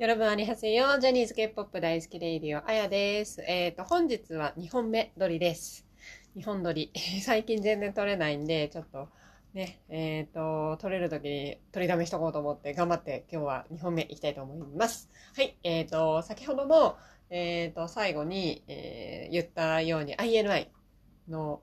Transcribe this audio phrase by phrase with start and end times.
[0.00, 0.98] よろぶんありはせよ。
[0.98, 3.42] ジャニーズ K-POP 大好きレイディオ、あやです。
[3.46, 5.86] えっ、と、本日は2本目撮りです。
[6.38, 6.90] 2本撮り。
[7.22, 9.10] 最近全然撮れないんで、ちょっと
[9.52, 15.10] ね、えっ、と、撮れる時に撮りだめしとこうと思って頑張って今日は2本目いきたいと思います。
[15.36, 15.58] はい。
[15.64, 16.96] えっ、と、先ほども、
[17.28, 20.68] えっ、と、最後に、えー言ったように INI
[21.28, 21.60] の、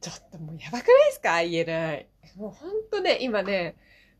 [0.00, 2.06] ちょっともうやばくないですか ?INI。
[2.36, 3.76] もうほんとね、今ね、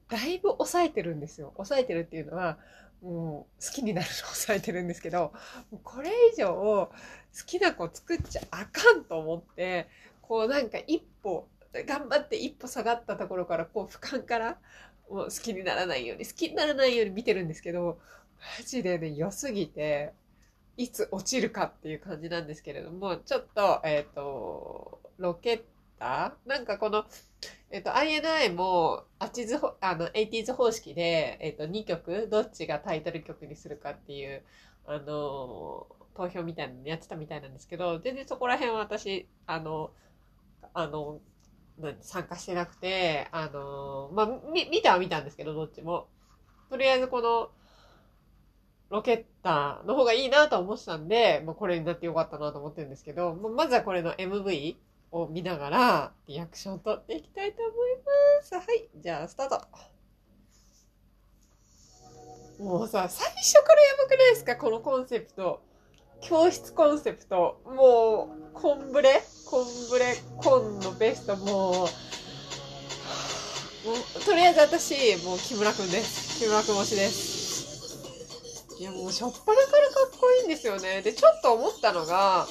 [0.08, 1.52] だいぶ抑えてるんですよ。
[1.56, 2.58] 抑えてるっていうのは、
[3.04, 5.32] もう好きになるのを抑えてるんですけど、
[5.82, 6.90] これ以上好
[7.46, 9.88] きな子作っちゃあかんと思って、
[10.22, 11.46] こうなんか一歩、
[11.86, 14.58] 頑張って一歩下がったところから、こう俯瞰から、
[15.10, 17.98] もう好きにならないように、好きにならないように見てるんですけど、
[18.58, 20.12] マジでね、良すぎて、
[20.76, 25.62] いつ落ちるかっていう感じなんですけれども、ちょっと、えっ、と、ロケッ
[25.98, 26.36] タ？
[26.46, 27.04] ーなんかこの、
[27.70, 34.44] えっと、INI も、あチズ、あの、80s 方式で、えっと、2曲、どっちがタイトル曲にするかっていう、
[34.86, 39.90] あの、投票みたいなのやってたみたいなんですけど、全然そこら辺は私、あの、
[40.74, 41.20] あの、
[42.00, 46.08] 参加してなくて、あの、まあ、み、見たは見たんですけど、どっちも。
[46.70, 47.50] とりあえずこの、
[48.90, 54.76] ロケッターの方がいいなと思ってたんで、まあ、これになってよかったなと思ってるんですけど、まあまずはこれの MV
[55.14, 57.74] を見ながら、リアクション取っていきたいと思い
[58.40, 58.56] ます。
[58.56, 58.88] はい。
[58.96, 59.62] じゃあ、スタート。
[62.58, 64.56] もうさ、最初からやばくないですか？
[64.56, 65.62] このコンセプト。
[66.20, 67.62] 教室コンセプト。
[67.64, 69.22] もう、コンブレ？
[69.46, 70.16] コンブレ？
[70.38, 71.88] コンのベスト、もう、もう
[74.24, 76.40] とりあえず私、もう木村くんです。
[76.40, 77.54] 木村くん推しです。
[78.80, 81.02] いや、もう、しょっぱなからかっこいいんですよね。
[81.02, 82.48] で、ちょっと思ったのが、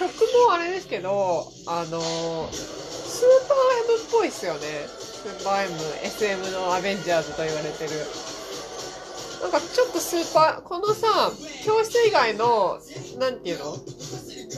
[0.00, 0.08] 曲
[0.48, 2.00] もあれですけど、あの、
[2.50, 3.58] スーパー
[3.92, 4.60] M っぽいっすよね。
[4.88, 7.90] スーパー M、SM のアベンジャーズと言われてる。
[9.42, 11.30] なんかちょっとスーパー、このさ、
[11.66, 12.80] 教室以外の、
[13.18, 13.76] なんていうの？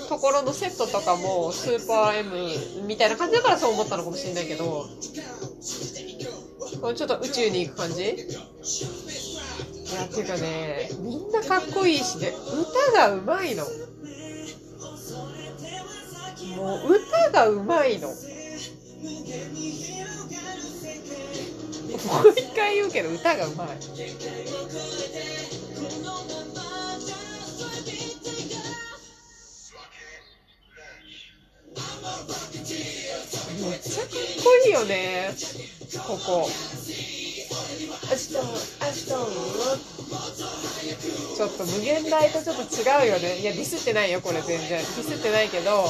[0.08, 4.86] ところのセットとかもスーパー M みたいな感じだからそう思ったのかもしれないけど、
[6.80, 8.02] このちょっと宇宙に行く感じ？
[8.02, 8.06] い
[9.94, 12.32] や、ていうかね、みんなかっこいいしね、
[12.92, 13.64] 歌がうまいの。
[16.56, 18.08] もう歌がうまいの。
[18.08, 18.14] も
[22.24, 23.68] う一回言うけど歌がうまい。
[33.62, 35.32] めっちゃかっこいいよね、
[36.06, 36.48] ここ。
[38.10, 38.48] あちょっと、
[38.84, 39.30] あちょっと、
[41.36, 43.38] ちょっと無限大とちょっと違うよね。
[43.38, 44.68] いや、ディスってないよ、これ全然。
[44.68, 45.84] ディスってないけど。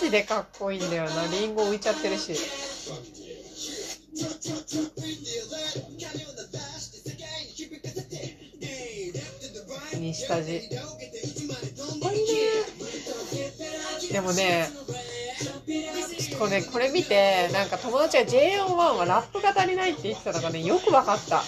[0.00, 1.26] ジでかっこいいんだよな。
[1.28, 2.34] リンゴ浮いちゃってるし。
[9.98, 10.60] 西下地。
[10.68, 10.88] かっ
[12.00, 12.38] こいいね。
[14.12, 14.70] でもね、
[16.18, 21.42] ちょっとね、これ見て、なんか友達が JO1 はラップが足りないって言ってたのがね、よくわかった。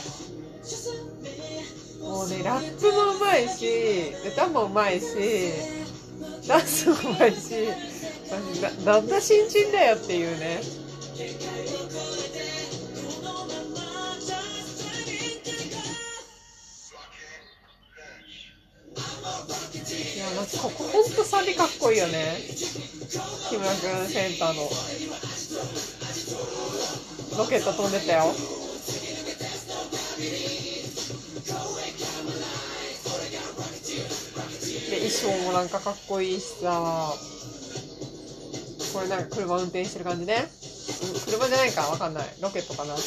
[2.01, 5.07] もうね、ラップもうまいし、歌もうまいし、
[6.47, 7.69] ダンスもうまいし、
[8.31, 8.39] な、
[8.95, 10.61] なんだ新人だよっていうね。
[20.15, 22.37] いや、まずここほんとサビかっこいいよね。
[23.49, 23.75] 木村く
[24.05, 24.71] んセンターの。
[27.39, 28.33] ロケット飛んでたよ。
[34.91, 37.15] で、衣装もなんかかっこいいしさ。
[38.93, 40.49] これな車運転してる感じね。
[41.27, 42.25] 車じゃないかわかんない。
[42.41, 42.95] ロケットかな。
[42.95, 43.01] こ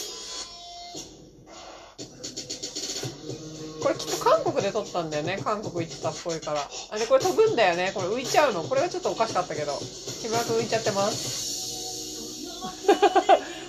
[3.90, 5.40] れきっと韓国で撮ったんだよね。
[5.44, 6.62] 韓国行ってたっぽいから。
[6.92, 7.92] あれこれ飛ぶんだよね。
[7.94, 8.64] これ浮いちゃうの。
[8.64, 9.74] これがちょっとおかしかったけど。
[10.22, 11.52] 木村くん浮いちゃってます。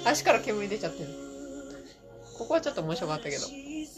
[0.06, 1.08] 足から煙出ちゃってる。
[2.38, 3.46] ここはちょっと面白かったけど。
[3.48, 3.88] い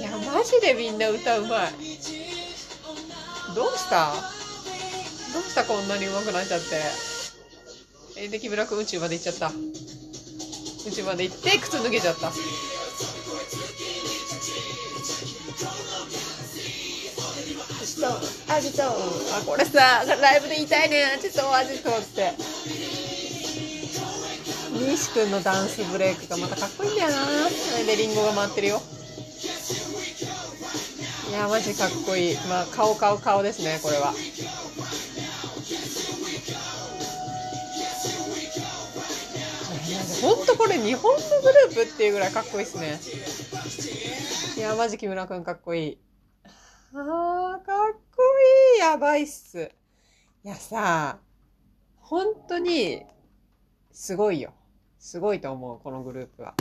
[0.00, 1.72] や、マジでみんな歌うまい。
[3.54, 4.41] どうした？
[5.32, 6.66] どうしたこんなに上手くなっちゃって？
[8.16, 9.48] え、で、木村くん宇宙まで行っちゃった。
[9.48, 9.52] 宇
[10.92, 12.32] 宙まで行って、靴脱げちゃった。
[18.48, 18.90] アジト、あ、
[19.46, 21.04] これさ、ライブで言いたいね。
[21.16, 22.32] アジト、アジトって。
[24.74, 27.48] 西くんのダンスブレイクがまたかっこいいんだよな。
[27.48, 28.82] それでリンゴが回ってるよ。
[31.30, 32.36] いや、マジかっこいい。
[32.48, 34.12] まあ、顔、顔、顔ですね、これは。
[40.22, 43.00] ほんとこれ日本のグループっていうぐらいかっこいいっすね。
[44.56, 45.98] いや、マジ木村くんかっこいい。
[46.94, 48.22] あー、かっこ
[48.76, 48.78] いい。
[48.78, 49.72] やばいっす。
[50.44, 51.18] いやさ、
[51.96, 53.02] 本当に、
[53.90, 54.54] すごいよ。
[55.00, 56.54] すごいと思う、このグループは。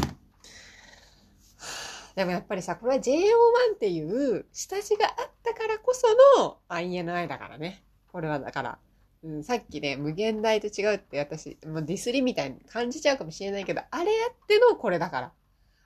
[2.15, 6.07] でもやっぱりさ、これは JO1 っていう下地があったからこそ
[6.39, 7.83] の INI だからね。
[8.07, 8.79] これはだから。
[9.23, 15.31] うん、さっきね、無限大と違うって私、もうディスりみたいに感じちゃうかもしれないけど、あれやってのこれだから。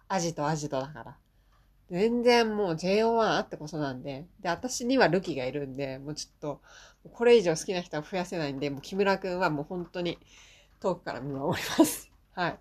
[0.08, 1.18] アジトアジトだから。
[1.90, 4.26] 全然もう JO1 あってこそなんで。
[4.42, 6.62] で、私にはルキがいるんで、もうちょっと、
[7.12, 10.18] これ以上好きな人は増やせないんで、もう木村くんはもう本当に
[10.80, 12.12] 遠くから見守ります。
[12.34, 12.60] はい。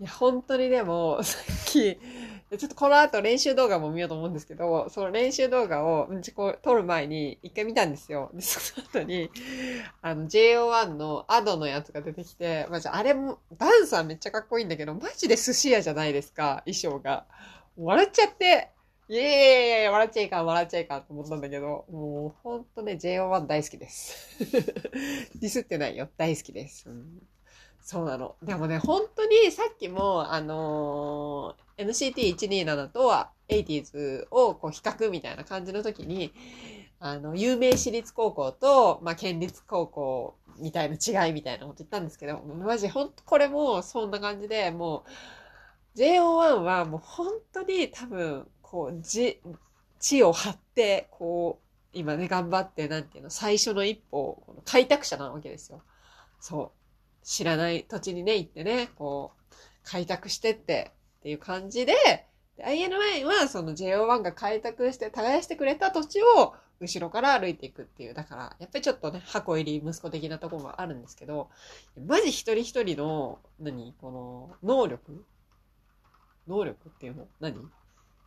[0.00, 1.98] いや、本当にでも、さっき、
[2.58, 8.30] ちょっとこの後練習動画も見ようと思うんですけど、その練習動画を、うんちこう、撮る前に一回見たんですよ。
[8.34, 9.30] で、その後に、
[10.02, 17.26] あの、JO1 のアドのやつが出てきて、マジあれも、ダンスはめっちゃかっこいいんだけど、マジで寿司屋じゃないですか、衣装が。
[17.76, 18.70] 笑っちゃって、
[19.08, 24.38] イエーイ笑っちゃいかん、笑っちゃいかんと思ったんだけど、もうほんとね、JO1 大好きです。
[25.40, 26.08] ディスってないよ。
[26.16, 26.88] 大好きです。
[26.88, 27.22] うん
[27.84, 28.36] そうなの。
[28.42, 36.32] でもね、本当にさっきも、あのー、NCT127 とは 80s をこう比較みたいな感じの時に、
[37.00, 45.04] あの、有名私立高校と、まあ、県立高校みたいな違いみたいなこと言ったんですけど、マジ本当これもそんな感じで、も
[45.96, 49.40] う、JO1 はもう本当に多分、こう、じ、
[49.98, 55.82] 地を張って、こう、今ね、頑張って、なんていうの、最初の一歩、この開拓者なわけですよ。
[56.40, 56.72] そ
[57.22, 57.26] う。
[57.26, 59.54] 知らない土地にね、行ってね、こう、
[59.84, 60.92] 開拓してって
[61.22, 61.94] っていう感じで、
[62.58, 68.14] INI はその JO1 が開拓して耕してくれた土地を後ろから歩いていくっていう。
[68.14, 71.48] だから、やっぱりちょっとね、箱入り息子的なところがあるんですけど、
[72.08, 73.94] マジ一人一人の、何？
[74.00, 75.24] この、能力？
[76.48, 77.28] 能力っていうの？
[77.38, 77.54] 何？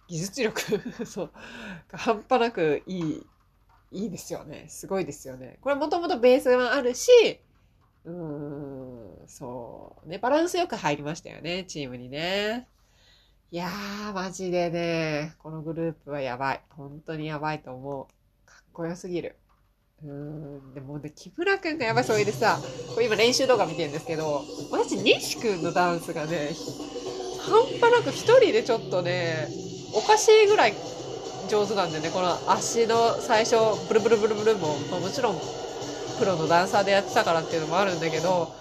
[0.07, 0.61] 技術力？
[1.05, 1.31] そう。
[1.91, 3.27] 半端なくいい、
[3.91, 4.67] いいですよね。
[4.69, 5.57] すごいですよね。
[5.59, 7.11] これもともとベースがあるし、
[8.05, 8.13] うー
[9.23, 10.07] ん、そう。
[10.07, 12.69] ね、バランスよく入りましたよね、チームにね。
[13.51, 16.63] いやー、マジでね、このグループはやばい。
[16.69, 18.07] 本当にやばいと思う。
[18.45, 19.35] かっこよすぎる。
[20.03, 20.09] うー
[20.61, 22.63] ん、でもね、木村くんがやばい、それでさ、
[22.93, 26.59] これ今練習動画見てるんですけど、私、西くんのダンスがね、
[27.37, 29.53] 半端なく一人でちょっとね、
[29.91, 30.81] おかしいぐらい
[31.47, 32.11] 上手なんだよね。
[32.11, 33.55] この足の最初、
[33.87, 35.41] ブルブルブルブルも、もちろん
[36.15, 38.55] プロのダンサーでやってたからっていうのもあるんだけど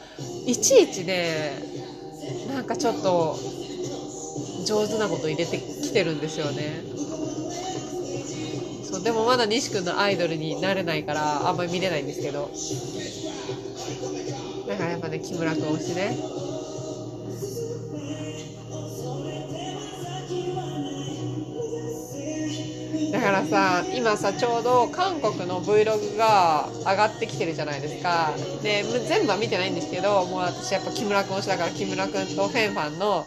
[0.44, 1.70] いちいちね
[2.44, 3.46] なんかちょっと
[4.64, 6.82] 上手なこと入れてきてるんですよね。
[8.84, 12.50] そうでもまだ西君のアイドルになれないからあんまり見れないんですけど。
[14.66, 16.16] だからやっぱね木村君推しね。
[23.12, 28.34] だからさ今さちょうど韓国の Vlog が上がってきてるじゃないですか。
[28.62, 33.26] で全部は見てないんですけどもう私やっぱ木村君推しだから木村君とフェンファンの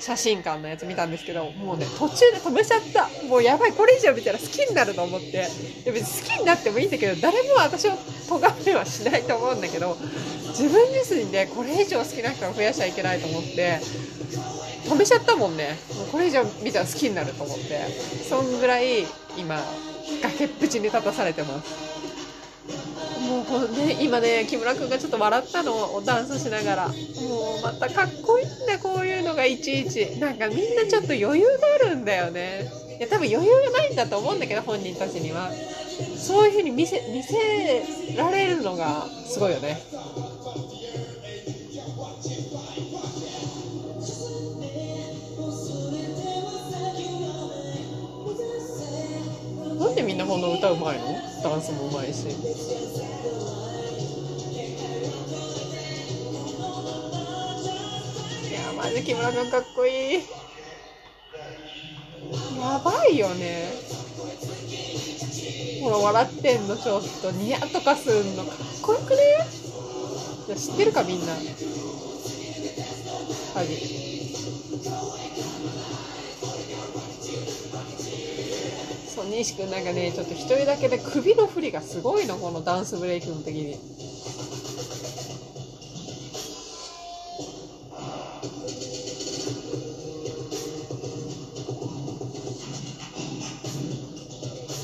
[0.00, 3.08] 写真館のやつ見たんですけどもうね途中で止めちゃった。
[3.26, 5.46] もうやばいこれ以上見たら好きになると思って。
[5.84, 7.92] で別に好きになってもいいんだけど誰も私を
[8.28, 9.96] 咎めはしないと思うんだけど
[10.48, 13.80] 自分自身でこれ以上好きな人を増やしちゃいけないと思って
[14.84, 15.76] 止めちゃったもんね。
[15.96, 17.80] もうこれ以上見たら好きになると思って。
[18.28, 19.60] そんぐらい今
[20.22, 21.88] 崖っぷちに立たされてます。
[23.28, 32.72] もうね今ね木村君がちょっと笑ったのをダンスしながらもうまたかっこいいんだこういうのがいちいちなんかみんなちょっと余裕があるんだよね。
[32.98, 35.56] いや多分余裕がないんだと思うんだけど本人たちには。
[36.14, 37.34] そういうふうに見せ見せ
[38.16, 39.84] られるのがすごいよね。
[49.78, 51.24] なんでみんなこんな歌うまいの？
[51.40, 52.42] ダンスもうまいし。
[58.98, 60.18] いやマジ木村君かっこいい。
[62.60, 63.70] やばいよね。
[65.82, 69.16] ほら笑ってんのちょっとニヤとかすんのかっこよくね？
[70.48, 71.26] いや知ってるかみんな。
[71.32, 71.42] はい。
[79.14, 84.07] そう西君なんかねちょっと一人だけで首の振りがすごいのこのダンスブレイクの時に。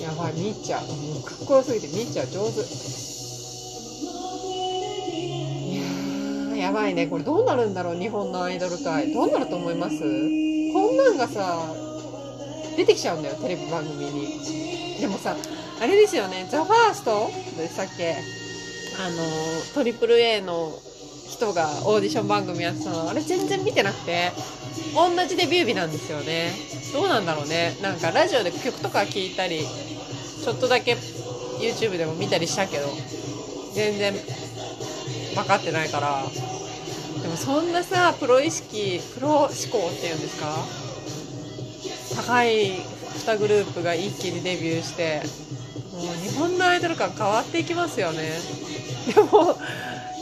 [0.05, 2.61] やばいみっちゃんかっこよすぎてみっちゃん上手
[6.55, 7.07] いややばいね。
[7.07, 9.13] これどうなるんだろう日本のアイドル界。
[9.15, 9.97] どうなると思います？
[9.99, 11.73] こんなんがさ、
[12.77, 15.01] 出てきちゃうんだよ、テレビ番組に。
[15.01, 15.35] でもさ、
[15.81, 17.31] あれですよね、ザ・ファースト？
[17.57, 18.15] でしたっけ？
[19.01, 19.17] あの、
[19.75, 20.71] トリプル A の
[21.29, 24.33] 人がオーディション番組やってたの、あれ全然見てなくて、
[24.95, 26.53] 同じデビュー日なんですよね。
[26.93, 27.77] どうなんだろうね。
[27.83, 29.67] なんかラジオで曲とか聞いたり、
[30.45, 32.87] ちょっとだけ YouTube でも見たりしたけど、
[33.73, 34.13] 全然
[35.35, 36.23] 分かってないから。
[37.23, 39.51] でもそんなさ、プロ意識、プロ思考っ
[39.99, 40.55] ていうんですか？
[42.23, 45.23] 高い2グループが一気にデビューして、
[45.95, 48.39] もう日本のアイドル感変わっていきますよね。
[49.15, 49.29] でも、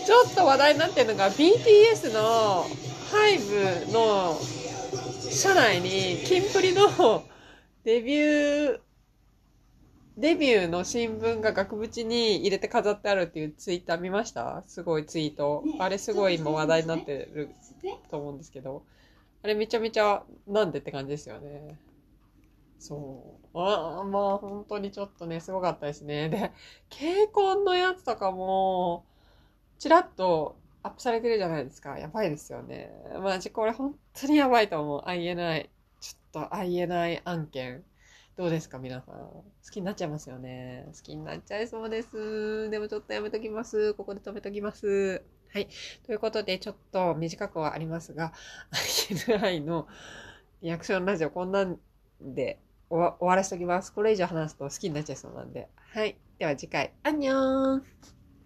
[0.07, 2.67] ちょっと話題になってるのが BTS の
[3.11, 4.39] HYBE の
[5.31, 7.25] 社内にキンプリの
[7.85, 8.79] デビュー、
[10.17, 14.63] デビューの新聞が額縁に入れて飾ってあるっていうツイッター見ました？
[14.67, 15.65] すごいツイート。
[15.79, 17.51] あれすごい今話題になってる
[18.11, 18.83] と思うんですけど。
[19.43, 21.77] あれめちゃめちゃなんでって感じですよね。
[22.79, 23.59] そう。
[23.59, 26.29] ああ、まあ本当にちょっとね、すごかったですね。
[26.29, 26.53] で、
[26.91, 29.05] ケイコンのやつとかも、
[29.79, 31.99] ちらっとアップされてるじゃないですか。
[31.99, 32.93] やばいですよね。
[33.21, 35.01] マジこれ本当にやばいと思う。
[35.09, 35.69] INI。
[36.01, 37.83] ちょっと INI 案件。
[38.43, 39.15] どうですか皆さん。
[39.15, 40.89] 好きになっちゃいますよね。
[40.97, 42.69] 好きになっちゃいそうです。
[42.71, 43.95] でもちょっとやめときます。
[43.95, 45.23] ここで止めときます。
[45.53, 45.69] はい。
[46.05, 48.33] ということで、ちょっと短くはありますが、
[48.73, 49.87] INI の
[50.61, 51.79] リアクションラジオこんなん
[52.21, 52.59] で
[52.91, 53.93] 終わらせときます。
[53.93, 55.69] これ以上話すと好きになっちゃいそうなんで。
[55.77, 56.17] はい。
[56.41, 57.85] では次回、アンニョーン